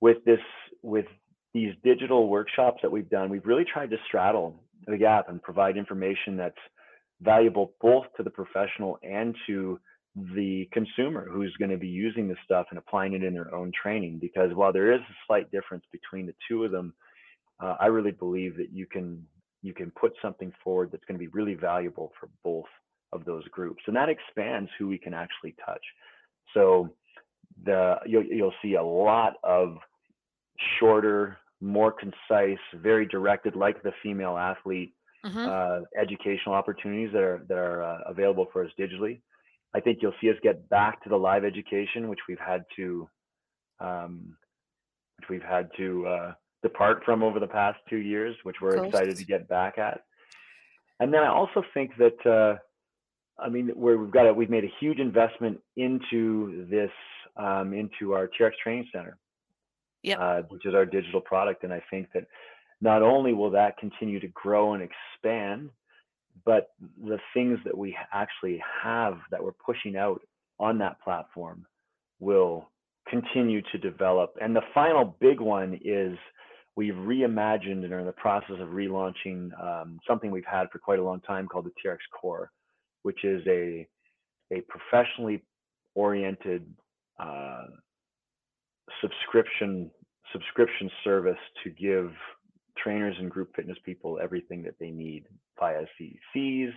[0.00, 0.40] With this,
[0.82, 1.06] with
[1.52, 5.76] these digital workshops that we've done, we've really tried to straddle the gap and provide
[5.76, 6.54] information that's
[7.24, 9.80] valuable both to the professional and to
[10.34, 13.72] the consumer who's going to be using this stuff and applying it in their own
[13.80, 14.18] training.
[14.20, 16.94] Because while there is a slight difference between the two of them,
[17.60, 19.26] uh, I really believe that you can
[19.62, 22.66] you can put something forward that's going to be really valuable for both
[23.12, 25.82] of those groups, and that expands who we can actually touch.
[26.52, 26.94] So
[27.64, 29.78] the you'll you'll see a lot of
[30.78, 34.94] shorter more concise, very directed, like the female athlete
[35.24, 35.38] mm-hmm.
[35.38, 39.20] uh, educational opportunities that are that are uh, available for us digitally.
[39.74, 43.08] I think you'll see us get back to the live education, which we've had to,
[43.80, 44.36] um,
[45.18, 49.16] which we've had to uh, depart from over the past two years, which we're excited
[49.16, 50.02] to get back at.
[51.00, 52.56] And then I also think that, uh,
[53.42, 56.92] I mean, where we've got a, we've made a huge investment into this,
[57.36, 59.18] um, into our TRX training center
[60.04, 60.18] yep.
[60.20, 61.64] uh, which is our digital product.
[61.64, 62.26] And I think that
[62.84, 65.70] not only will that continue to grow and expand,
[66.44, 66.68] but
[67.02, 70.20] the things that we actually have that we're pushing out
[70.60, 71.64] on that platform
[72.20, 72.70] will
[73.08, 74.34] continue to develop.
[74.38, 76.18] And the final big one is
[76.76, 80.98] we've reimagined and are in the process of relaunching um, something we've had for quite
[80.98, 82.50] a long time called the TRX Core,
[83.02, 83.88] which is a
[84.52, 85.42] a professionally
[85.94, 86.66] oriented
[87.18, 87.64] uh,
[89.00, 89.90] subscription
[90.32, 92.12] subscription service to give
[92.84, 95.24] trainers and group fitness people everything that they need
[95.58, 96.72] via CECs,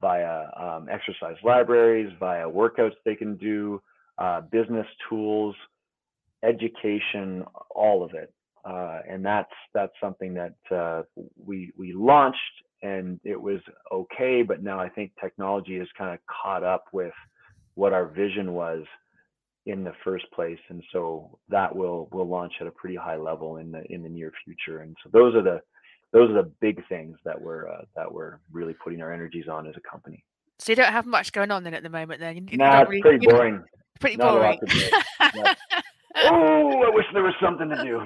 [0.00, 3.80] via um, exercise libraries, via workouts they can do,
[4.18, 5.54] uh, business tools,
[6.42, 8.32] education, all of it.
[8.64, 11.02] Uh, and that's that's something that uh,
[11.46, 12.36] we we launched
[12.82, 13.60] and it was
[13.92, 17.12] okay, but now I think technology has kind of caught up with
[17.74, 18.84] what our vision was
[19.66, 23.58] in the first place and so that will will launch at a pretty high level
[23.58, 24.80] in the in the near future.
[24.80, 25.60] And so those are the
[26.12, 29.66] those are the big things that we're uh, that we're really putting our energies on
[29.66, 30.24] as a company.
[30.58, 32.48] So you don't have much going on then at the moment then?
[32.48, 33.64] You, nah, it's really, pretty boring.
[33.98, 34.58] Pretty boring.
[36.16, 38.02] oh, I wish there was something to do.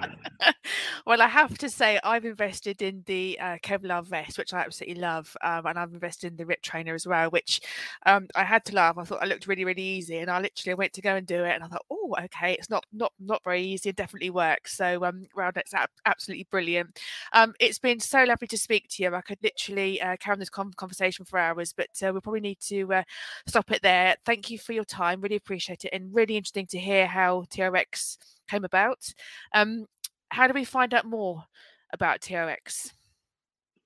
[1.07, 5.03] Well, I have to say, I've invested in the uh, Kevlar vest, which I absolutely
[5.03, 7.61] love, um, and I've invested in the Rip Trainer as well, which
[8.07, 8.97] um, I had to laugh.
[8.97, 11.45] I thought I looked really, really easy, and I literally went to go and do
[11.45, 13.91] it, and I thought, oh, okay, it's not not not very easy.
[13.91, 14.75] It definitely works.
[14.77, 15.75] So, um, well, that's
[16.07, 16.99] absolutely brilliant.
[17.35, 19.15] Um, it's been so lovely to speak to you.
[19.15, 22.61] I could literally uh, carry on this conversation for hours, but uh, we'll probably need
[22.69, 23.03] to uh,
[23.47, 24.17] stop it there.
[24.25, 25.21] Thank you for your time.
[25.21, 28.17] Really appreciate it, and really interesting to hear how TRX
[28.49, 29.13] came about.
[29.55, 29.87] Um,
[30.35, 31.45] how do we find out more
[31.93, 32.93] about TRX?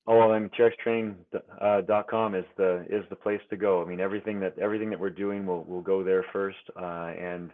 [0.07, 0.17] Oh
[0.59, 3.83] TRXtraining.com uh, is the is the place to go.
[3.83, 7.51] I mean, everything that everything that we're doing will will go there first, uh, and